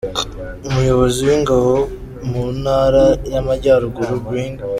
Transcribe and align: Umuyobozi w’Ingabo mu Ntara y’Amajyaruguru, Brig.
Umuyobozi 0.67 1.19
w’Ingabo 1.27 1.73
mu 2.29 2.43
Ntara 2.59 3.05
y’Amajyaruguru, 3.31 4.13
Brig. 4.25 4.55